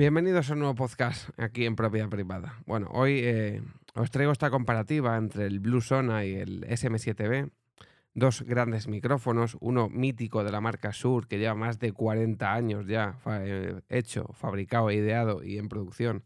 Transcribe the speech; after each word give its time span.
Bienvenidos 0.00 0.48
a 0.48 0.54
un 0.54 0.60
nuevo 0.60 0.74
podcast 0.74 1.28
aquí 1.38 1.66
en 1.66 1.76
Propiedad 1.76 2.08
Privada. 2.08 2.54
Bueno, 2.64 2.88
hoy 2.90 3.20
eh, 3.22 3.62
os 3.94 4.10
traigo 4.10 4.32
esta 4.32 4.48
comparativa 4.48 5.16
entre 5.18 5.44
el 5.44 5.60
Blue 5.60 5.82
Sona 5.82 6.24
y 6.24 6.36
el 6.36 6.64
SM7B. 6.66 7.50
Dos 8.12 8.42
grandes 8.42 8.88
micrófonos, 8.88 9.56
uno 9.60 9.88
mítico 9.88 10.42
de 10.42 10.50
la 10.50 10.60
marca 10.60 10.92
Sur 10.92 11.28
que 11.28 11.38
lleva 11.38 11.54
más 11.54 11.78
de 11.78 11.92
40 11.92 12.52
años 12.52 12.86
ya 12.86 13.20
eh, 13.26 13.80
hecho, 13.88 14.32
fabricado, 14.32 14.90
ideado 14.90 15.44
y 15.44 15.58
en 15.58 15.68
producción. 15.68 16.24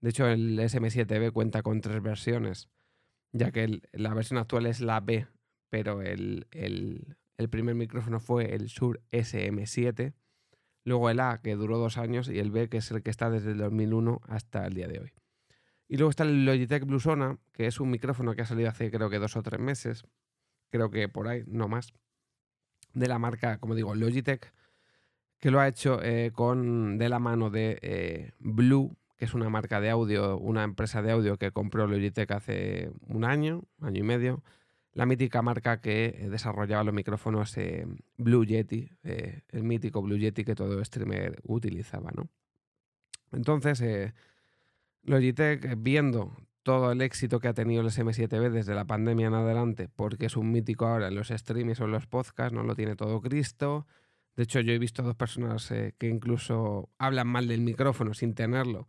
De 0.00 0.10
hecho, 0.10 0.26
el 0.26 0.58
SM7B 0.58 1.32
cuenta 1.32 1.62
con 1.62 1.80
tres 1.80 2.02
versiones, 2.02 2.68
ya 3.32 3.52
que 3.52 3.80
la 3.92 4.14
versión 4.14 4.38
actual 4.38 4.66
es 4.66 4.80
la 4.80 5.00
B, 5.00 5.28
pero 5.70 6.02
el, 6.02 6.48
el 6.50 7.48
primer 7.50 7.76
micrófono 7.76 8.18
fue 8.18 8.54
el 8.54 8.68
Sur 8.68 9.00
SM7 9.12 10.14
luego 10.84 11.10
el 11.10 11.20
A, 11.20 11.40
que 11.42 11.54
duró 11.54 11.78
dos 11.78 11.98
años, 11.98 12.28
y 12.28 12.38
el 12.38 12.50
B, 12.50 12.68
que 12.68 12.78
es 12.78 12.90
el 12.90 13.02
que 13.02 13.10
está 13.10 13.30
desde 13.30 13.52
el 13.52 13.58
2001 13.58 14.20
hasta 14.28 14.66
el 14.66 14.74
día 14.74 14.88
de 14.88 15.00
hoy. 15.00 15.12
Y 15.88 15.96
luego 15.96 16.10
está 16.10 16.24
el 16.24 16.44
Logitech 16.44 16.84
Bluesona, 16.84 17.38
que 17.52 17.66
es 17.66 17.78
un 17.80 17.90
micrófono 17.90 18.34
que 18.34 18.42
ha 18.42 18.46
salido 18.46 18.70
hace 18.70 18.90
creo 18.90 19.10
que 19.10 19.18
dos 19.18 19.36
o 19.36 19.42
tres 19.42 19.60
meses, 19.60 20.04
creo 20.72 20.90
que 20.90 21.08
por 21.08 21.28
ahí, 21.28 21.44
no 21.46 21.68
más, 21.68 21.92
de 22.94 23.06
la 23.06 23.18
marca, 23.18 23.58
como 23.58 23.74
digo, 23.74 23.94
Logitech, 23.94 24.52
que 25.38 25.50
lo 25.50 25.60
ha 25.60 25.68
hecho 25.68 26.02
eh, 26.02 26.32
con, 26.32 26.98
de 26.98 27.08
la 27.08 27.18
mano 27.18 27.50
de 27.50 27.78
eh, 27.82 28.32
Blue, 28.38 28.96
que 29.16 29.26
es 29.26 29.34
una 29.34 29.50
marca 29.50 29.80
de 29.80 29.90
audio, 29.90 30.38
una 30.38 30.64
empresa 30.64 31.02
de 31.02 31.12
audio 31.12 31.36
que 31.36 31.52
compró 31.52 31.86
Logitech 31.86 32.30
hace 32.32 32.90
un 33.06 33.24
año, 33.24 33.64
año 33.82 34.00
y 34.00 34.02
medio, 34.02 34.42
la 34.94 35.04
mítica 35.04 35.42
marca 35.42 35.80
que 35.80 36.06
eh, 36.06 36.28
desarrollaba 36.30 36.84
los 36.84 36.94
micrófonos 36.94 37.54
Blue 38.16 38.46
Yeti, 38.46 38.90
el 39.02 39.64
mítico 39.64 40.00
Blue 40.00 40.16
Yeti 40.16 40.44
que 40.44 40.54
todo 40.54 40.82
streamer 40.84 41.38
utilizaba, 41.44 42.10
¿no? 42.12 42.28
Entonces, 43.30 44.14
Logitech, 45.02 45.74
viendo 45.78 46.34
todo 46.62 46.92
el 46.92 47.02
éxito 47.02 47.40
que 47.40 47.48
ha 47.48 47.54
tenido 47.54 47.82
el 47.82 47.88
SM7B 47.88 48.50
desde 48.50 48.74
la 48.74 48.84
pandemia 48.84 49.26
en 49.26 49.34
adelante, 49.34 49.88
porque 49.94 50.26
es 50.26 50.36
un 50.36 50.52
mítico 50.52 50.86
ahora 50.86 51.08
en 51.08 51.14
los 51.14 51.28
streams 51.28 51.80
o 51.80 51.84
en 51.84 51.92
los 51.92 52.06
podcasts, 52.06 52.52
no 52.52 52.62
lo 52.62 52.74
tiene 52.74 52.96
todo 52.96 53.20
Cristo. 53.20 53.86
De 54.36 54.44
hecho, 54.44 54.60
yo 54.60 54.72
he 54.72 54.78
visto 54.78 55.02
dos 55.02 55.16
personas 55.16 55.68
que 55.98 56.08
incluso 56.08 56.90
hablan 56.98 57.28
mal 57.28 57.48
del 57.48 57.60
micrófono 57.60 58.14
sin 58.14 58.34
tenerlo, 58.34 58.88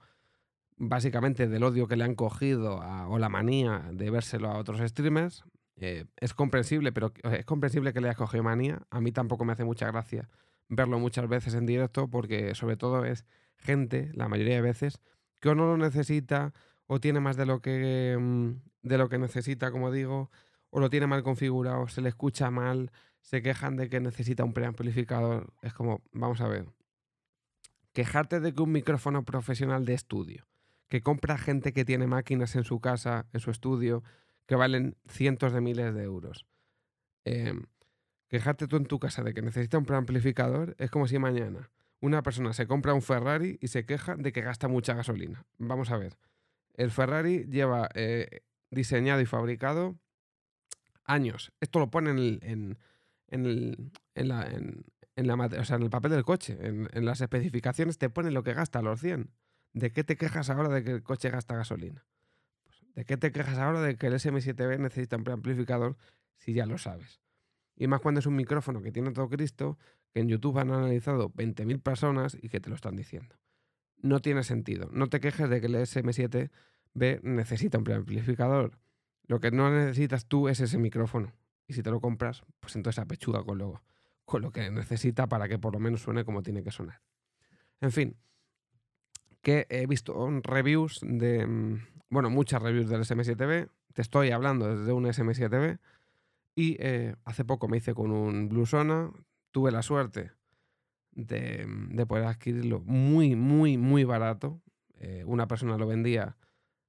básicamente 0.77 1.47
del 1.47 1.63
odio 1.63 1.87
que 1.87 1.95
le 1.95 2.03
han 2.03 2.15
cogido 2.15 2.81
o 3.09 3.19
la 3.19 3.29
manía 3.29 3.89
de 3.91 4.09
vérselo 4.09 4.49
a 4.49 4.57
otros 4.57 4.79
streamers. 4.87 5.43
Eh, 5.75 6.05
es 6.17 6.33
comprensible, 6.33 6.91
pero 6.91 7.11
es 7.23 7.45
comprensible 7.45 7.93
que 7.93 7.99
le 7.99 8.09
haya 8.09 8.15
cogido 8.15 8.43
manía. 8.43 8.83
A 8.89 9.01
mí 9.01 9.11
tampoco 9.11 9.43
me 9.43 9.53
hace 9.53 9.65
mucha 9.65 9.91
gracia 9.91 10.29
verlo 10.69 10.99
muchas 10.99 11.27
veces 11.27 11.53
en 11.55 11.65
directo 11.65 12.07
porque 12.07 12.55
sobre 12.55 12.77
todo 12.77 13.05
es 13.05 13.25
gente, 13.57 14.11
la 14.13 14.27
mayoría 14.27 14.55
de 14.55 14.61
veces, 14.61 15.01
que 15.39 15.49
o 15.49 15.55
no 15.55 15.65
lo 15.65 15.77
necesita 15.77 16.53
o 16.93 16.99
tiene 16.99 17.19
más 17.19 17.37
de 17.37 17.47
lo 17.47 17.59
que, 17.59 18.15
mm, 18.19 18.51
de 18.83 18.97
lo 18.99 19.09
que 19.09 19.17
necesita, 19.17 19.71
como 19.71 19.91
digo, 19.91 20.29
o 20.69 20.79
lo 20.79 20.91
tiene 20.91 21.07
mal 21.07 21.23
configurado, 21.23 21.87
se 21.87 22.01
le 22.01 22.09
escucha 22.09 22.51
mal, 22.51 22.91
se 23.21 23.41
quejan 23.41 23.77
de 23.77 23.89
que 23.89 23.99
necesita 23.99 24.43
un 24.43 24.53
preamplificador. 24.53 25.53
Es 25.63 25.73
como, 25.73 26.03
vamos 26.11 26.39
a 26.41 26.47
ver, 26.47 26.67
quejarte 27.93 28.39
de 28.39 28.53
que 28.53 28.61
un 28.61 28.71
micrófono 28.71 29.23
profesional 29.23 29.85
de 29.85 29.95
estudio, 29.95 30.45
que 30.87 31.01
compra 31.01 31.39
gente 31.39 31.73
que 31.73 31.83
tiene 31.83 32.05
máquinas 32.05 32.55
en 32.55 32.63
su 32.63 32.79
casa, 32.79 33.25
en 33.33 33.39
su 33.39 33.49
estudio, 33.49 34.03
que 34.45 34.55
valen 34.55 34.95
cientos 35.07 35.51
de 35.51 35.61
miles 35.61 35.95
de 35.95 36.03
euros. 36.03 36.45
Em, 37.25 37.65
quejarte 38.27 38.67
tú 38.67 38.77
en 38.77 38.85
tu 38.85 38.99
casa 38.99 39.23
de 39.23 39.33
que 39.33 39.41
necesita 39.41 39.79
un 39.79 39.85
preamplificador 39.85 40.75
es 40.77 40.91
como 40.91 41.07
si 41.07 41.17
mañana 41.17 41.71
una 42.01 42.21
persona 42.21 42.51
se 42.51 42.67
compra 42.67 42.93
un 42.93 43.01
Ferrari 43.01 43.57
y 43.61 43.69
se 43.69 43.85
queja 43.85 44.15
de 44.17 44.33
que 44.33 44.41
gasta 44.41 44.67
mucha 44.67 44.93
gasolina. 44.93 45.45
Vamos 45.57 45.89
a 45.89 45.97
ver. 45.97 46.17
El 46.73 46.91
Ferrari 46.91 47.45
lleva 47.45 47.89
eh, 47.93 48.41
diseñado 48.71 49.21
y 49.21 49.25
fabricado 49.25 49.97
años. 51.05 51.51
Esto 51.59 51.79
lo 51.79 51.89
ponen 51.89 52.17
en, 52.17 52.77
el, 53.27 53.91
en, 54.15 54.27
la, 54.27 54.47
en, 54.49 54.85
el 55.15 55.89
papel 55.89 56.11
del 56.11 56.23
coche. 56.23 56.57
En, 56.59 56.89
en, 56.91 57.05
las 57.05 57.21
especificaciones 57.21 57.97
te 57.97 58.09
pone 58.09 58.31
lo 58.31 58.43
que 58.43 58.53
gasta 58.53 58.81
los 58.81 58.99
100. 59.01 59.31
¿De 59.73 59.91
qué 59.91 60.03
te 60.03 60.17
quejas 60.17 60.49
ahora 60.49 60.69
de 60.69 60.83
que 60.83 60.91
el 60.91 61.03
coche 61.03 61.29
gasta 61.29 61.55
gasolina? 61.55 62.05
¿De 62.95 63.05
qué 63.05 63.17
te 63.17 63.31
quejas 63.31 63.57
ahora 63.57 63.81
de 63.81 63.95
que 63.95 64.07
el 64.07 64.13
SM7B 64.13 64.79
necesita 64.79 65.17
un 65.17 65.23
preamplificador 65.23 65.97
si 66.37 66.53
ya 66.53 66.65
lo 66.65 66.77
sabes? 66.77 67.21
Y 67.75 67.87
más 67.87 68.01
cuando 68.01 68.19
es 68.19 68.27
un 68.27 68.35
micrófono 68.35 68.81
que 68.81 68.91
tiene 68.91 69.11
todo 69.11 69.29
Cristo, 69.29 69.79
que 70.11 70.19
en 70.19 70.29
YouTube 70.29 70.59
han 70.59 70.71
analizado 70.71 71.31
20.000 71.31 71.81
personas 71.81 72.37
y 72.39 72.49
que 72.49 72.59
te 72.59 72.69
lo 72.69 72.75
están 72.75 72.95
diciendo. 72.95 73.35
No 74.03 74.19
tiene 74.19 74.43
sentido. 74.43 74.89
No 74.91 75.07
te 75.07 75.21
quejes 75.21 75.49
de 75.49 75.61
que 75.61 75.67
el 75.67 75.75
SM7B 75.75 77.21
necesita 77.23 77.77
un 77.77 77.85
preamplificador. 77.85 78.77
Lo 79.27 79.39
que 79.39 79.49
no 79.49 79.71
necesitas 79.71 80.25
tú 80.25 80.49
es 80.49 80.59
ese 80.59 80.77
micrófono. 80.77 81.33
Y 81.67 81.73
si 81.73 81.81
te 81.81 81.89
lo 81.89 82.01
compras, 82.01 82.43
pues 82.59 82.75
entonces 82.75 82.99
apechuga 82.99 83.43
con 83.43 83.57
lo, 83.57 83.81
con 84.25 84.41
lo 84.41 84.51
que 84.51 84.69
necesita 84.69 85.27
para 85.27 85.47
que 85.47 85.57
por 85.57 85.71
lo 85.71 85.79
menos 85.79 86.01
suene 86.01 86.25
como 86.25 86.43
tiene 86.43 86.63
que 86.63 86.71
sonar. 86.71 87.01
En 87.79 87.93
fin, 87.93 88.17
que 89.41 89.67
he 89.69 89.87
visto 89.87 90.29
reviews 90.41 90.99
de, 91.01 91.47
mm, 91.47 91.87
bueno, 92.09 92.29
muchas 92.29 92.61
reviews 92.61 92.89
del 92.89 93.05
SM7B. 93.05 93.69
Te 93.93 94.01
estoy 94.01 94.31
hablando 94.31 94.75
desde 94.75 94.91
un 94.91 95.05
SM7B. 95.05 95.79
Y 96.55 96.75
eh, 96.79 97.15
hace 97.23 97.45
poco 97.45 97.69
me 97.69 97.77
hice 97.77 97.93
con 97.93 98.11
un 98.11 98.49
Blue 98.49 98.65
Sona. 98.65 99.11
Tuve 99.51 99.71
la 99.71 99.81
suerte 99.81 100.33
de, 101.15 102.05
poder 102.07 102.25
adquirirlo 102.25 102.81
muy, 102.81 103.35
muy, 103.35 103.77
muy 103.77 104.03
barato. 104.03 104.61
Eh, 104.99 105.23
una 105.25 105.47
persona 105.47 105.77
lo 105.77 105.87
vendía. 105.87 106.37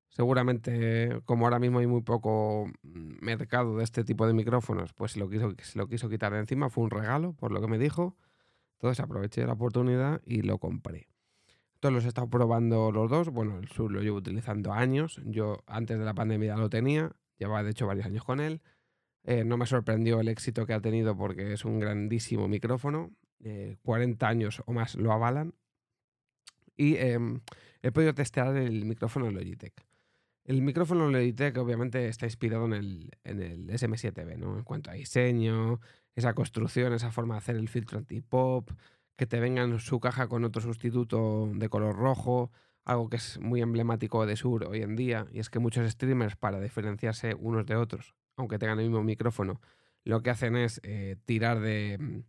Seguramente, 0.09 1.21
como 1.25 1.47
ahora 1.47 1.59
mismo 1.59 1.81
hay 1.81 1.87
muy 1.87 2.03
poco 2.03 2.71
mercado 2.83 3.79
de 3.79 3.85
este 3.85 4.05
tipo 4.05 4.27
de 4.27 4.35
micrófonos, 4.35 4.93
pues 4.93 5.13
se 5.13 5.19
lo 5.19 5.29
quiso, 5.29 5.53
lo 5.75 5.89
quiso 5.89 6.09
quitar 6.09 6.33
de 6.33 6.39
encima. 6.39 6.71
Fue 6.71 6.85
un 6.85 6.91
regalo, 6.91 7.33
por 7.33 7.53
lo 7.53 7.61
que 7.61 7.67
me 7.69 7.79
dijo. 7.79 8.17
Entonces 8.75 9.01
aproveché 9.03 9.45
la 9.47 9.55
oportunidad 9.55 10.21
y 10.25 10.43
lo 10.43 10.59
compré 10.59 11.09
los 11.91 12.05
he 12.05 12.09
estado 12.09 12.29
probando 12.29 12.93
los 12.93 13.11
dos. 13.11 13.31
Bueno, 13.31 13.59
el 13.59 13.69
Sur 13.69 13.91
lo 13.91 14.01
llevo 14.01 14.19
utilizando 14.19 14.73
años. 14.73 15.21
Yo 15.25 15.63
antes 15.67 15.99
de 15.99 16.05
la 16.05 16.15
pandemia 16.15 16.57
lo 16.57 16.71
tenía. 16.71 17.13
Llevaba 17.39 17.63
de 17.63 17.71
hecho 17.71 17.87
varios 17.87 18.07
años 18.07 18.25
con 18.25 18.41
él. 18.41 18.63
Eh, 19.25 19.45
no 19.45 19.57
me 19.57 19.67
sorprendió 19.67 20.21
el 20.21 20.29
éxito 20.29 20.67
que 20.67 20.75
ha 20.75 20.81
tenido 20.81 21.17
porque 21.17 21.53
es 21.53 21.65
un 21.65 21.79
grandísimo 21.79 22.49
micrófono. 22.49 23.11
40 23.83 24.27
eh, 24.27 24.29
años 24.29 24.63
o 24.67 24.73
más 24.73 24.95
lo 24.95 25.13
avalan. 25.13 25.55
Y 26.77 26.97
em, 26.97 27.41
he 27.83 27.93
podido 27.93 28.15
testear 28.15 28.57
el 28.57 28.85
micrófono 28.85 29.31
Logitech. 29.31 29.75
El 30.45 30.61
micrófono 30.63 31.09
Logitech 31.09 31.57
obviamente 31.57 32.07
está 32.09 32.27
inspirado 32.27 32.67
en 32.67 32.73
el, 32.75 33.11
en 33.25 33.41
el 33.41 33.69
SM7B, 33.71 34.37
¿no? 34.37 34.59
En 34.59 34.65
cuanto 34.65 34.91
a 34.91 34.95
diseño, 34.95 35.81
esa 36.15 36.35
construcción, 36.35 36.93
esa 36.93 37.11
forma 37.11 37.35
de 37.35 37.39
hacer 37.39 37.57
el 37.57 37.69
filtro 37.69 37.99
anti-pop, 37.99 38.71
que 39.17 39.27
te 39.27 39.41
venga 39.41 39.63
en 39.63 39.79
su 39.79 40.01
caja 40.01 40.29
con 40.29 40.45
otro 40.45 40.61
sustituto 40.61 41.51
de 41.55 41.69
color 41.69 41.97
rojo, 41.97 42.51
algo 42.85 43.09
que 43.09 43.17
es 43.17 43.39
muy 43.41 43.63
emblemático 43.63 44.27
de 44.27 44.37
Sur 44.37 44.65
hoy 44.65 44.83
en 44.83 44.97
día, 44.97 45.27
y 45.33 45.39
es 45.39 45.49
que 45.49 45.59
muchos 45.59 45.91
streamers, 45.91 46.37
para 46.37 46.61
diferenciarse 46.61 47.35
unos 47.35 47.65
de 47.67 47.77
otros, 47.77 48.15
aunque 48.37 48.59
tengan 48.59 48.81
el 48.81 48.87
mismo 48.87 49.03
micrófono, 49.03 49.61
lo 50.05 50.23
que 50.23 50.31
hacen 50.31 50.57
es 50.57 50.81
eh, 50.83 51.17
tirar 51.25 51.61
de, 51.61 52.25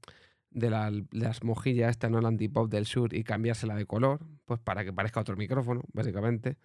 de, 0.56 0.70
las 1.12 1.44
mojillas, 1.44 1.92
esta 1.92 2.10
no 2.10 2.22
la 2.22 2.30
antipop 2.30 2.70
del 2.72 2.86
Sur, 2.86 3.14
y 3.14 3.24
cambiársela 3.24 3.76
de 3.76 3.86
color, 3.86 4.26
pues 4.46 4.60
para 4.60 4.84
que 4.86 4.94
parezca 4.94 5.20
otro 5.20 5.36
micrófono, 5.36 5.84
básicamente. 5.94 6.58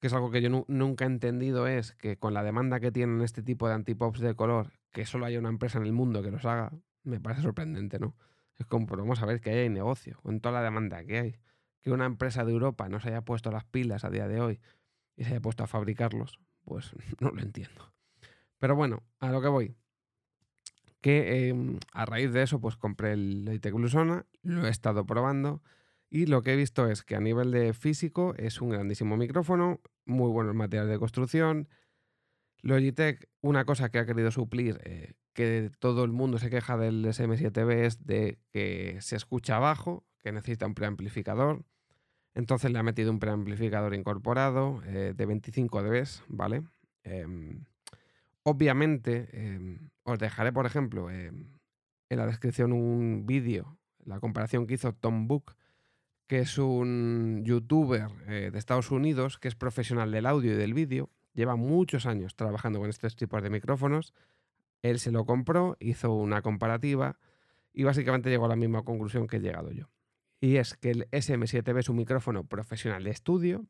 Que 0.00 0.08
es 0.08 0.12
algo 0.12 0.30
que 0.30 0.42
yo 0.42 0.64
nunca 0.66 1.04
he 1.04 1.06
entendido, 1.06 1.66
es 1.66 1.94
que 1.94 2.16
con 2.16 2.34
la 2.34 2.42
demanda 2.42 2.80
que 2.80 2.90
tienen 2.90 3.20
este 3.22 3.42
tipo 3.42 3.68
de 3.68 3.74
antipops 3.74 4.20
de 4.20 4.34
color, 4.34 4.72
que 4.92 5.06
solo 5.06 5.26
haya 5.26 5.38
una 5.38 5.48
empresa 5.48 5.78
en 5.78 5.84
el 5.84 5.92
mundo 5.92 6.22
que 6.22 6.30
los 6.30 6.44
haga, 6.44 6.72
me 7.04 7.20
parece 7.20 7.42
sorprendente, 7.42 7.98
¿no? 7.98 8.16
Es 8.58 8.66
como, 8.66 8.86
vamos 8.86 9.22
a 9.22 9.26
ver 9.26 9.40
que 9.40 9.50
hay 9.50 9.68
negocio, 9.68 10.18
con 10.22 10.40
toda 10.40 10.56
la 10.56 10.62
demanda 10.62 11.04
que 11.04 11.18
hay. 11.18 11.36
Que 11.82 11.92
una 11.92 12.06
empresa 12.06 12.44
de 12.44 12.52
Europa 12.52 12.88
no 12.88 13.00
se 13.00 13.08
haya 13.08 13.22
puesto 13.22 13.50
las 13.50 13.64
pilas 13.64 14.04
a 14.04 14.10
día 14.10 14.26
de 14.26 14.40
hoy 14.40 14.60
y 15.16 15.24
se 15.24 15.30
haya 15.30 15.40
puesto 15.40 15.64
a 15.64 15.66
fabricarlos, 15.66 16.40
pues 16.64 16.92
no 17.20 17.30
lo 17.30 17.40
entiendo. 17.40 17.92
Pero 18.58 18.74
bueno, 18.74 19.02
a 19.20 19.30
lo 19.30 19.40
que 19.40 19.48
voy. 19.48 19.76
Que 21.00 21.48
em, 21.48 21.78
a 21.92 22.04
raíz 22.04 22.32
de 22.32 22.42
eso, 22.42 22.60
pues 22.60 22.76
compré 22.76 23.12
el 23.12 23.44
Logitech 23.44 23.72
Blusona, 23.72 24.26
lo 24.42 24.66
he 24.66 24.70
estado 24.70 25.06
probando 25.06 25.62
y 26.10 26.26
lo 26.26 26.42
que 26.42 26.52
he 26.52 26.56
visto 26.56 26.88
es 26.88 27.04
que 27.04 27.14
a 27.14 27.20
nivel 27.20 27.52
de 27.52 27.72
físico 27.72 28.34
es 28.36 28.60
un 28.60 28.70
grandísimo 28.70 29.16
micrófono, 29.16 29.80
muy 30.04 30.28
buenos 30.28 30.56
materiales 30.56 30.90
de 30.90 30.98
construcción. 30.98 31.68
Logitech, 32.62 33.28
una 33.40 33.64
cosa 33.64 33.90
que 33.90 34.00
ha 34.00 34.06
querido 34.06 34.32
suplir, 34.32 34.80
eh, 34.84 35.14
que 35.32 35.70
todo 35.78 36.04
el 36.04 36.10
mundo 36.10 36.38
se 36.38 36.50
queja 36.50 36.76
del 36.76 37.04
SM7B 37.04 37.84
es 37.84 38.04
de 38.04 38.38
que 38.50 38.98
se 39.00 39.14
escucha 39.14 39.56
abajo, 39.56 40.04
que 40.18 40.32
necesita 40.32 40.66
un 40.66 40.74
preamplificador. 40.74 41.64
Entonces 42.34 42.72
le 42.72 42.78
ha 42.80 42.82
metido 42.82 43.12
un 43.12 43.20
preamplificador 43.20 43.94
incorporado 43.94 44.82
eh, 44.86 45.14
de 45.16 45.26
25 45.26 45.82
dB, 45.82 46.06
¿vale? 46.28 46.64
Em, 47.04 47.64
obviamente, 48.42 49.28
em, 49.32 49.90
os 50.04 50.18
dejaré, 50.18 50.52
por 50.52 50.66
ejemplo, 50.66 51.10
em, 51.10 51.58
en 52.08 52.18
la 52.18 52.26
descripción 52.26 52.72
un 52.72 53.26
vídeo, 53.26 53.78
la 54.04 54.20
comparación 54.20 54.66
que 54.66 54.74
hizo 54.74 54.92
Tom 54.92 55.28
Book, 55.28 55.54
que 56.26 56.40
es 56.40 56.58
un 56.58 57.42
youtuber 57.44 58.08
eh, 58.28 58.50
de 58.52 58.58
Estados 58.58 58.90
Unidos 58.90 59.38
que 59.38 59.48
es 59.48 59.56
profesional 59.56 60.12
del 60.12 60.26
audio 60.26 60.52
y 60.52 60.56
del 60.56 60.74
vídeo. 60.74 61.10
Lleva 61.34 61.56
muchos 61.56 62.06
años 62.06 62.36
trabajando 62.36 62.78
con 62.78 62.88
estos 62.88 63.16
tipos 63.16 63.42
de 63.42 63.50
micrófonos. 63.50 64.14
Él 64.82 65.00
se 65.00 65.10
lo 65.10 65.24
compró, 65.24 65.76
hizo 65.80 66.12
una 66.12 66.40
comparativa 66.40 67.18
y 67.72 67.82
básicamente 67.82 68.30
llegó 68.30 68.46
a 68.46 68.48
la 68.48 68.56
misma 68.56 68.84
conclusión 68.84 69.26
que 69.26 69.36
he 69.36 69.40
llegado 69.40 69.72
yo. 69.72 69.90
Y 70.40 70.56
es 70.56 70.74
que 70.74 70.90
el 70.90 71.10
SM7B 71.10 71.80
es 71.80 71.88
un 71.88 71.96
micrófono 71.96 72.44
profesional 72.44 73.04
de 73.04 73.10
estudio, 73.10 73.66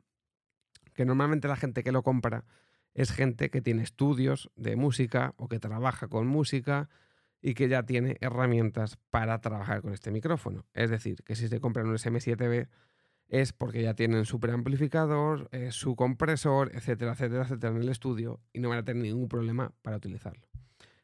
que 0.95 1.05
normalmente 1.05 1.49
la 1.49 1.57
gente 1.57 1.83
que 1.83 1.93
lo 1.93 2.03
compra 2.03 2.45
es 2.95 3.13
gente 3.13 3.51
que 3.51 3.61
tiene 3.61 3.83
estudios 3.83 4.51
de 4.57 4.77
música 4.77 5.35
o 5.37 5.49
que 5.49 5.59
trabaja 5.59 6.09
con 6.09 6.27
música 6.27 6.89
y 7.41 7.55
que 7.55 7.69
ya 7.69 7.85
tiene 7.85 8.17
herramientas 8.21 8.99
para 9.11 9.41
trabajar 9.41 9.83
con 9.83 9.93
este 9.93 10.11
micrófono. 10.11 10.67
Es 10.75 10.91
decir, 10.91 11.23
que 11.25 11.37
si 11.37 11.49
se 11.49 11.61
compran 11.61 11.87
un 11.87 11.95
SM7B 11.95 12.69
es 13.29 13.53
porque 13.53 13.83
ya 13.83 13.95
tienen 13.95 14.25
su 14.25 14.41
preamplificador, 14.41 15.49
eh, 15.53 15.71
su 15.71 15.95
compresor, 15.95 16.73
etcétera, 16.75 17.13
etcétera, 17.13 17.45
etcétera 17.45 17.75
en 17.75 17.83
el 17.83 17.89
estudio 17.89 18.41
y 18.53 18.61
no 18.61 18.69
van 18.69 18.79
a 18.79 18.85
tener 18.85 19.05
ningún 19.05 19.29
problema 19.29 19.73
para 19.83 19.97
utilizarlo. 19.97 20.49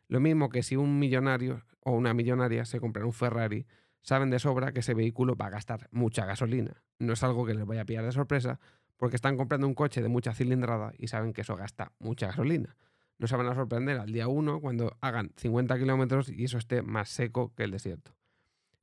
Lo 0.08 0.20
mismo 0.20 0.48
que 0.48 0.62
si 0.62 0.76
un 0.76 0.98
millonario 0.98 1.64
o 1.80 1.92
una 1.92 2.14
millonaria 2.14 2.64
se 2.64 2.80
compran 2.80 3.06
un 3.06 3.12
Ferrari, 3.12 3.66
saben 4.02 4.30
de 4.30 4.38
sobra 4.38 4.72
que 4.72 4.80
ese 4.80 4.94
vehículo 4.94 5.36
va 5.36 5.46
a 5.46 5.50
gastar 5.50 5.88
mucha 5.90 6.26
gasolina. 6.26 6.82
No 6.98 7.12
es 7.12 7.22
algo 7.22 7.46
que 7.46 7.54
les 7.54 7.64
vaya 7.64 7.82
a 7.82 7.84
pillar 7.84 8.04
de 8.04 8.12
sorpresa 8.12 8.60
porque 8.96 9.16
están 9.16 9.36
comprando 9.36 9.66
un 9.66 9.74
coche 9.74 10.02
de 10.02 10.08
mucha 10.08 10.34
cilindrada 10.34 10.92
y 10.98 11.08
saben 11.08 11.32
que 11.32 11.42
eso 11.42 11.56
gasta 11.56 11.92
mucha 11.98 12.28
gasolina. 12.28 12.76
No 13.18 13.26
se 13.26 13.36
van 13.36 13.46
a 13.46 13.54
sorprender 13.54 13.98
al 13.98 14.12
día 14.12 14.28
1 14.28 14.60
cuando 14.60 14.96
hagan 15.00 15.32
50 15.36 15.78
kilómetros 15.78 16.28
y 16.28 16.44
eso 16.44 16.58
esté 16.58 16.82
más 16.82 17.08
seco 17.08 17.54
que 17.54 17.64
el 17.64 17.70
desierto. 17.70 18.14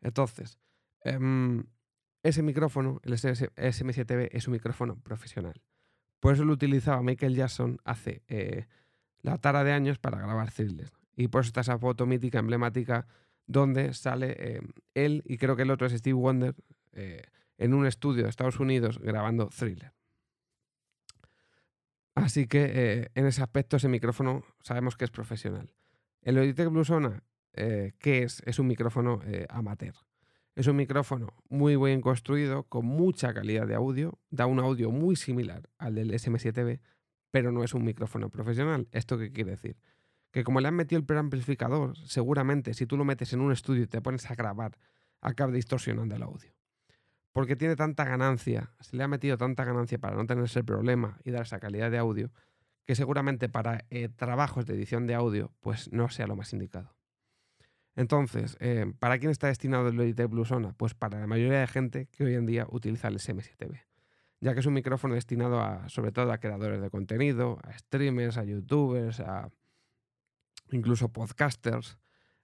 Entonces, 0.02 0.58
em, 1.02 1.66
ese 2.24 2.42
micrófono, 2.42 3.00
el 3.04 3.14
SM7B, 3.14 4.30
es 4.32 4.48
un 4.48 4.54
micrófono 4.54 4.98
profesional. 4.98 5.62
Por 6.20 6.34
eso 6.34 6.46
lo 6.46 6.54
utilizaba 6.54 7.04
Michael 7.04 7.36
Jackson 7.36 7.80
hace 7.84 8.24
eh, 8.28 8.68
la 9.22 9.38
tara 9.38 9.64
de 9.64 9.74
años 9.74 10.00
para 10.00 10.18
grabar 10.18 10.52
thrillers. 10.52 10.94
Y 11.16 11.28
por 11.28 11.42
eso 11.42 11.50
está 11.50 11.62
esa 11.62 11.78
foto 11.78 12.06
mítica, 12.06 12.40
emblemática, 12.40 13.08
donde 13.46 13.94
sale 13.94 14.36
eh, 14.40 14.62
él 14.94 15.22
y 15.26 15.38
creo 15.38 15.56
que 15.56 15.64
el 15.64 15.72
otro 15.72 15.88
es 15.88 15.94
Steve 15.94 16.14
Wonder 16.14 16.56
eh, 16.94 17.24
en 17.58 17.74
un 17.74 17.86
estudio 17.86 18.24
de 18.24 18.30
Estados 18.30 18.60
Unidos 18.60 19.00
grabando 19.00 19.50
thriller. 19.50 19.94
Así 22.16 22.48
que 22.48 22.64
eh, 22.66 23.12
en 23.16 23.26
ese 23.26 23.42
aspecto 23.42 23.78
ese 23.78 23.90
micrófono 23.90 24.44
sabemos 24.62 24.96
que 24.96 25.06
es 25.06 25.12
profesional. 25.12 25.74
El 26.22 26.36
Logitech 26.36 26.70
Bluesona, 26.70 27.24
¿qué 27.54 28.24
es? 28.24 28.42
Es 28.46 28.60
un 28.60 28.68
micrófono 28.68 29.20
amateur. 29.50 29.94
Es 30.56 30.68
un 30.68 30.76
micrófono 30.76 31.34
muy 31.50 31.76
bien 31.78 32.02
construido, 32.02 32.64
con 32.64 32.86
mucha 32.86 33.34
calidad 33.34 33.66
de 33.66 33.74
audio, 33.74 34.20
da 34.30 34.46
un 34.46 34.60
audio 34.60 34.92
muy 34.92 35.16
similar 35.16 35.68
al 35.80 35.96
del 35.96 36.12
SM7B, 36.12 36.80
pero 37.32 37.52
no 37.52 37.64
es 37.64 37.74
un 37.74 37.84
micrófono 37.84 38.30
profesional. 38.30 38.88
¿Esto 38.92 39.18
qué 39.18 39.32
quiere 39.32 39.52
decir? 39.52 39.78
Que 40.32 40.44
como 40.44 40.62
le 40.62 40.68
han 40.68 40.76
metido 40.76 41.00
el 41.00 41.06
preamplificador, 41.06 41.98
seguramente 41.98 42.76
si 42.76 42.86
tú 42.86 42.98
lo 42.98 43.06
metes 43.06 43.34
en 43.34 43.42
un 43.42 43.52
estudio 43.52 43.84
y 43.84 43.88
te 43.88 44.02
pones 44.02 44.30
a 44.30 44.36
grabar, 44.36 44.78
acaba 45.22 45.52
distorsionando 45.52 46.16
el 46.16 46.22
audio. 46.22 46.54
Porque 47.34 47.56
tiene 47.56 47.76
tanta 47.76 48.06
ganancia, 48.06 48.72
se 48.80 48.96
le 48.96 49.04
ha 49.04 49.08
metido 49.08 49.38
tanta 49.38 49.66
ganancia 49.66 49.98
para 49.98 50.16
no 50.16 50.26
tener 50.26 50.46
ese 50.46 50.64
problema 50.64 51.20
y 51.24 51.32
dar 51.32 51.42
esa 51.42 51.60
calidad 51.60 51.92
de 51.92 51.98
audio, 51.98 52.32
que 52.86 52.96
seguramente 52.96 53.50
para 53.50 53.86
eh, 53.90 54.10
trabajos 54.10 54.66
de 54.66 54.76
edición 54.76 55.08
de 55.08 55.16
audio, 55.16 55.52
pues 55.60 55.92
no 55.92 56.10
sea 56.10 56.28
lo 56.28 56.36
más 56.36 56.54
indicado. 56.54 56.96
Entonces, 57.96 58.58
eh, 58.60 58.92
¿para 59.00 59.20
quién 59.20 59.32
está 59.32 59.48
destinado 59.48 59.88
el 59.90 59.96
Logitech 59.96 60.30
Bluesona? 60.30 60.74
Pues 60.74 60.94
para 60.94 61.20
la 61.20 61.28
mayoría 61.28 61.60
de 61.60 61.68
gente 61.68 62.08
que 62.12 62.24
hoy 62.24 62.36
en 62.36 62.46
día 62.46 62.66
utiliza 62.70 63.08
el 63.08 63.16
SM7B 63.16 63.82
ya 64.44 64.54
que 64.54 64.60
es 64.60 64.66
un 64.66 64.74
micrófono 64.74 65.16
destinado 65.16 65.62
a, 65.62 65.88
sobre 65.88 66.12
todo 66.12 66.30
a 66.34 66.38
creadores 66.38 66.82
de 66.82 66.90
contenido, 66.90 67.60
a 67.64 67.78
streamers, 67.78 68.38
a 68.38 68.44
youtubers, 68.44 69.22
a 69.22 69.50
incluso 70.72 71.08
podcasters. 71.14 71.98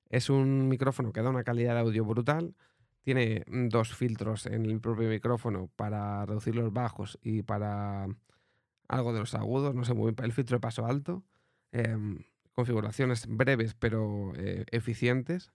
Es 0.09 0.29
un 0.29 0.69
micrófono 0.69 1.11
que 1.11 1.21
da 1.21 1.29
una 1.29 1.43
calidad 1.43 1.73
de 1.73 1.81
audio 1.81 2.05
brutal. 2.05 2.55
Tiene 3.01 3.43
dos 3.47 3.95
filtros 3.95 4.45
en 4.45 4.65
el 4.65 4.79
propio 4.81 5.09
micrófono 5.09 5.69
para 5.75 6.25
reducir 6.25 6.55
los 6.55 6.71
bajos 6.73 7.17
y 7.21 7.43
para 7.43 8.07
algo 8.87 9.13
de 9.13 9.19
los 9.19 9.35
agudos, 9.35 9.75
no 9.75 9.85
sé 9.85 9.93
muy 9.93 10.11
bien, 10.11 10.25
el 10.25 10.33
filtro 10.33 10.57
de 10.57 10.61
paso 10.61 10.85
alto. 10.85 11.23
Em, 11.71 12.23
configuraciones 12.53 13.27
breves 13.27 13.73
pero 13.75 14.33
eh, 14.35 14.65
eficientes. 14.71 15.51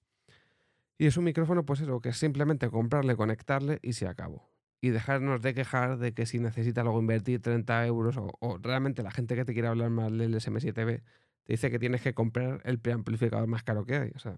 Y 0.96 1.06
es 1.06 1.16
un 1.16 1.24
micrófono, 1.24 1.66
pues 1.66 1.80
eso, 1.80 2.00
que 2.00 2.10
es 2.10 2.16
simplemente 2.16 2.70
comprarle, 2.70 3.16
conectarle 3.16 3.78
y 3.82 3.94
se 3.94 4.06
acabó 4.06 4.54
y 4.84 4.90
dejarnos 4.90 5.40
de 5.40 5.54
quejar 5.54 5.96
de 5.96 6.12
que 6.12 6.26
si 6.26 6.38
necesitas 6.38 6.84
luego 6.84 7.00
invertir 7.00 7.40
30 7.40 7.86
euros 7.86 8.18
o, 8.18 8.58
realmente 8.60 9.02
la 9.02 9.10
gente 9.10 9.34
que 9.34 9.46
te 9.46 9.54
quiere 9.54 9.68
hablar 9.68 9.88
más 9.88 10.12
del 10.12 10.34
SM7B 10.34 11.02
te 11.44 11.52
dice 11.54 11.70
que 11.70 11.78
tienes 11.78 12.02
que 12.02 12.12
comprar 12.12 12.60
el 12.64 12.78
preamplificador 12.78 13.46
más 13.46 13.62
caro 13.62 13.86
que 13.86 13.96
hay. 13.96 14.10
O 14.14 14.18
sea, 14.18 14.36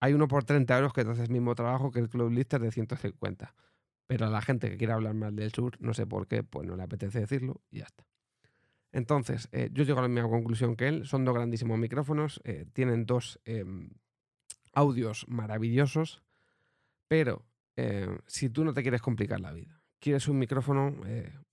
hay 0.00 0.14
uno 0.14 0.28
por 0.28 0.44
30 0.44 0.76
euros 0.76 0.92
que 0.92 1.04
te 1.04 1.10
hace 1.10 1.22
el 1.22 1.30
mismo 1.30 1.54
trabajo 1.54 1.90
que 1.90 2.00
el 2.00 2.08
Club 2.08 2.30
Lister 2.30 2.60
de 2.60 2.72
150. 2.72 3.54
Pero 4.06 4.26
a 4.26 4.30
la 4.30 4.40
gente 4.42 4.70
que 4.70 4.76
quiere 4.76 4.92
hablar 4.92 5.14
más 5.14 5.34
del 5.36 5.52
sur, 5.52 5.76
no 5.80 5.94
sé 5.94 6.06
por 6.06 6.26
qué, 6.26 6.42
pues 6.42 6.66
no 6.66 6.74
le 6.74 6.82
apetece 6.82 7.20
decirlo 7.20 7.60
y 7.70 7.78
ya 7.78 7.84
está. 7.84 8.04
Entonces, 8.92 9.48
eh, 9.52 9.68
yo 9.72 9.84
llego 9.84 10.00
a 10.00 10.02
la 10.02 10.08
misma 10.08 10.28
conclusión 10.28 10.74
que 10.74 10.88
él. 10.88 11.06
Son 11.06 11.24
dos 11.24 11.34
grandísimos 11.34 11.78
micrófonos, 11.78 12.40
eh, 12.44 12.66
tienen 12.72 13.06
dos 13.06 13.38
em, 13.44 13.90
audios 14.72 15.26
maravillosos, 15.28 16.22
pero 17.06 17.44
eh, 17.76 18.08
si 18.26 18.50
tú 18.50 18.64
no 18.64 18.74
te 18.74 18.82
quieres 18.82 19.02
complicar 19.02 19.38
la 19.38 19.52
vida, 19.52 19.80
quieres 20.00 20.26
un 20.26 20.38
micrófono, 20.38 20.96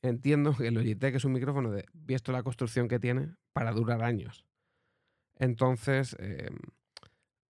entiendo 0.01 0.55
que 0.55 0.69
el 0.69 0.73
Logitech 0.73 1.15
es 1.15 1.25
un 1.25 1.33
micrófono 1.33 1.69
de, 1.69 1.85
visto 1.93 2.31
la 2.31 2.43
construcción 2.43 2.87
que 2.87 2.97
tiene, 2.97 3.35
para 3.53 3.71
durar 3.71 4.03
años. 4.03 4.45
Entonces, 5.39 6.15
eh, 6.19 6.49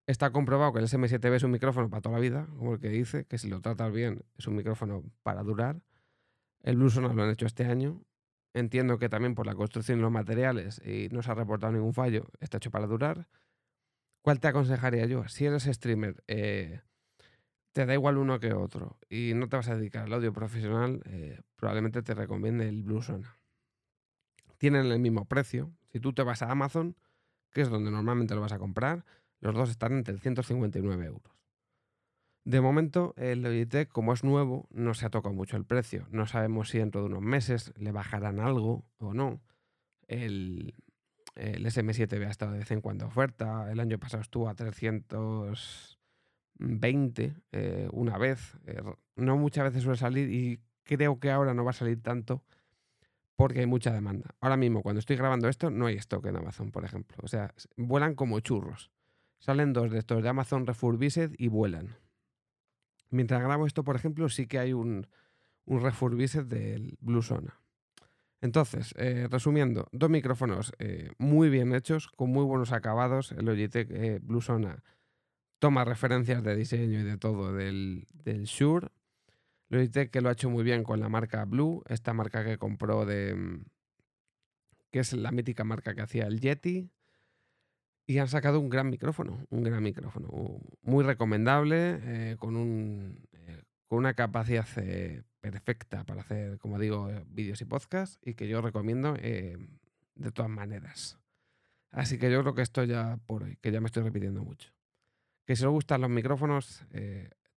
está 0.08 0.32
comprobado 0.32 0.74
que 0.74 0.80
el 0.80 0.86
SM7B 0.86 1.36
es 1.36 1.44
un 1.44 1.52
micrófono 1.52 1.90
para 1.90 2.02
toda 2.02 2.16
la 2.16 2.22
vida, 2.22 2.48
como 2.58 2.74
el 2.74 2.80
que 2.80 2.90
dice, 2.90 3.26
que 3.26 3.38
si 3.38 3.50
lo 3.50 3.62
tratas 3.62 3.92
bien 3.92 4.24
es 4.38 4.48
un 4.48 4.56
micrófono 4.56 5.04
para 5.24 5.44
durar. 5.44 5.82
El 6.62 6.78
Bluesona 6.78 7.14
lo 7.14 7.24
han 7.24 7.30
hecho 7.30 7.46
este 7.46 7.66
año. 7.66 8.02
Entiendo 8.54 8.98
que 8.98 9.10
también 9.10 9.36
por 9.36 9.46
la 9.46 9.56
construcción 9.56 10.00
y 10.00 10.02
los 10.02 10.12
materiales 10.12 10.82
y 10.86 11.10
no 11.12 11.22
se 11.22 11.32
ha 11.32 11.36
reportado 11.36 11.74
ningún 11.74 11.94
fallo, 11.94 12.28
está 12.40 12.58
hecho 12.58 12.72
para 12.72 12.88
durar. 12.88 13.28
¿Cuál 14.22 14.40
te 14.40 14.48
aconsejaría 14.48 15.06
yo? 15.06 15.28
Si 15.28 15.46
eres 15.46 15.64
streamer, 15.64 16.24
eh, 16.28 16.82
te 17.74 17.86
da 17.86 17.94
igual 17.94 18.18
uno 18.18 18.40
que 18.40 18.54
otro 18.54 18.98
y 19.10 19.34
no 19.36 19.50
te 19.50 19.58
vas 19.58 19.68
a 19.68 19.76
dedicar 19.76 20.06
al 20.06 20.14
audio 20.14 20.32
profesional, 20.32 21.02
eh, 21.06 21.42
probablemente 21.58 22.02
te 22.02 22.14
recomiende 22.14 22.70
el 22.70 22.84
Bluesona. 22.84 23.38
Tienen 24.58 24.86
el 24.86 25.00
mismo 25.00 25.26
precio. 25.26 25.74
Si 25.92 26.00
tú 26.00 26.14
te 26.14 26.24
vas 26.24 26.42
a 26.42 26.50
Amazon, 26.50 26.96
que 27.52 27.62
es 27.62 27.70
donde 27.70 27.92
normalmente 27.92 28.34
lo 28.34 28.42
vas 28.42 28.54
a 28.54 28.60
comprar, 28.60 29.06
los 29.40 29.54
dos 29.54 29.70
están 29.70 29.94
entre 29.94 30.18
159 30.18 31.06
euros. 31.06 31.34
De 32.44 32.62
momento, 32.62 33.14
el 33.18 33.42
Logitech, 33.42 33.90
como 33.90 34.14
es 34.14 34.24
nuevo, 34.24 34.68
no 34.70 34.94
se 34.94 35.06
ha 35.06 35.10
tocado 35.10 35.34
mucho 35.34 35.58
el 35.58 35.66
precio. 35.66 36.08
No 36.12 36.28
sabemos 36.28 36.70
si 36.70 36.78
dentro 36.78 37.02
de 37.02 37.08
unos 37.08 37.22
meses 37.22 37.74
le 37.76 37.92
bajarán 37.92 38.40
algo 38.40 38.86
o 39.00 39.14
no. 39.16 39.42
El, 40.08 40.76
el 41.34 41.66
SM7B 41.66 42.28
ha 42.28 42.30
estado 42.30 42.52
de 42.52 42.60
vez 42.60 42.70
en 42.70 42.82
cuando 42.82 43.08
oferta. 43.08 43.72
El 43.72 43.80
año 43.80 43.98
pasado 43.98 44.22
estuvo 44.22 44.48
a 44.48 44.54
300 44.54 45.96
20 46.58 47.36
eh, 47.52 47.90
una 47.92 48.18
vez. 48.18 48.58
Eh, 48.66 48.82
no 49.16 49.38
muchas 49.38 49.66
veces 49.66 49.84
suele 49.84 49.98
salir 49.98 50.30
y 50.30 50.60
creo 50.84 51.20
que 51.20 51.32
ahora 51.32 51.54
no 51.54 51.64
va 51.64 51.72
a 51.72 51.74
salir 51.74 52.02
tanto 52.02 52.44
porque 53.36 53.60
hay 53.60 53.66
mucha 53.66 53.92
demanda. 53.92 54.36
Ahora 54.40 54.58
mismo, 54.58 54.82
cuando 54.82 55.00
estoy 55.00 55.18
grabando 55.18 55.50
esto, 55.50 55.70
no 55.70 55.88
hay 55.88 55.96
stock 55.96 56.26
en 56.26 56.38
Amazon, 56.38 56.72
por 56.72 56.86
ejemplo. 56.86 57.18
O 57.22 57.28
sea, 57.28 57.54
vuelan 57.76 58.16
como 58.16 58.40
churros. 58.40 58.92
Salen 59.46 59.74
dos 59.74 59.92
de 59.92 60.00
estos 60.00 60.24
de 60.24 60.30
Amazon 60.30 60.66
Refurbished 60.66 61.36
y 61.38 61.50
vuelan. 61.50 61.96
Mientras 63.12 63.44
grabo 63.44 63.68
esto, 63.68 63.84
por 63.84 63.96
ejemplo, 63.96 64.28
sí 64.28 64.48
que 64.48 64.58
hay 64.58 64.74
un, 64.74 65.06
un 65.66 65.84
Refurbished 65.84 66.46
del 66.46 66.98
Bluesona. 67.00 67.62
Entonces, 68.42 68.96
eh, 68.98 69.28
resumiendo, 69.30 69.88
dos 69.92 70.10
micrófonos 70.10 70.74
muy 71.20 71.50
bien 71.50 71.76
hechos, 71.76 72.08
con 72.08 72.32
muy 72.32 72.44
buenos 72.44 72.72
acabados. 72.72 73.34
El 73.34 73.46
Logitech 73.46 74.20
Bluesona 74.24 74.84
toma 75.60 75.86
referencias 75.86 76.42
de 76.42 76.56
diseño 76.56 77.02
y 77.02 77.04
de 77.04 77.20
todo 77.20 77.54
del, 77.54 78.08
del 78.14 78.46
Shure. 78.46 78.88
Logitech 79.70 80.10
que 80.10 80.22
lo 80.22 80.30
ha 80.30 80.32
hecho 80.32 80.50
muy 80.50 80.64
bien 80.64 80.84
con 80.84 81.00
la 81.00 81.08
marca 81.08 81.46
Blue, 81.46 81.84
esta 81.88 82.14
marca 82.14 82.44
que 82.44 82.58
compró 82.58 83.06
de... 83.06 83.36
Mm, 83.36 83.66
que 84.90 85.02
es 85.02 85.14
la 85.14 85.30
mítica 85.30 85.64
marca 85.64 85.94
que 85.94 86.02
hacía 86.02 86.26
el 86.26 86.40
Yeti. 86.40 86.90
Y 88.08 88.20
han 88.20 88.28
sacado 88.28 88.60
un 88.60 88.70
gran 88.70 88.90
micrófono, 88.90 89.46
un 89.50 89.64
gran 89.64 89.82
micrófono, 89.82 90.30
muy 90.84 91.04
recomendable, 91.04 92.00
eh, 92.04 92.36
con, 92.38 92.56
un, 92.56 93.28
eh, 93.34 93.64
con 93.88 94.00
una 94.00 94.14
capacidad 94.14 94.68
eh, 94.78 95.24
perfecta 95.42 96.04
para 96.04 96.22
hacer, 96.22 96.60
como 96.60 96.78
digo, 96.78 97.10
vídeos 97.28 97.62
y 97.62 97.66
podcasts 97.66 98.20
y 98.22 98.36
que 98.36 98.48
yo 98.48 98.62
recomiendo 98.62 99.14
de 99.14 100.32
todas 100.34 100.52
maneras. 100.52 101.18
Así 101.92 102.20
que 102.20 102.32
yo 102.32 102.42
creo 102.42 102.54
que 102.54 102.62
esto 102.62 102.84
ya 102.84 103.18
por 103.26 103.44
hoy, 103.44 103.58
que 103.62 103.72
ya 103.72 103.82
me 103.82 103.88
estoy 103.88 104.04
repitiendo 104.04 104.44
mucho. 104.44 104.72
Que 105.46 105.56
si 105.56 105.66
os 105.66 105.72
gustan 105.72 106.02
los 106.02 106.10
micrófonos, 106.10 106.86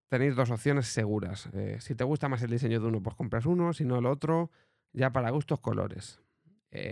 tenéis 0.09 0.35
dos 0.35 0.51
opciones 0.51 0.87
seguras. 0.87 1.49
si 1.81 1.95
te 1.95 2.05
gusta 2.05 2.29
más 2.29 2.43
el 2.43 2.51
diseño 2.51 2.81
de 2.81 2.87
uno, 2.87 3.03
pues 3.03 3.17
compras 3.17 3.47
uno, 3.47 3.73
si 3.73 3.85
no 3.85 3.99
el 3.99 4.07
otro, 4.07 4.51
ya 4.93 5.13
para 5.13 5.31
gustos 5.31 5.61
colores. 5.61 6.21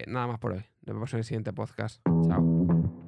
nada 0.06 0.26
más 0.26 0.38
por 0.38 0.52
hoy. 0.52 0.64
Nos 0.82 0.94
vemos 0.96 1.12
en 1.14 1.18
el 1.18 1.25
siguiente 1.25 1.52
podcast. 1.52 2.02
Chao. 2.26 3.05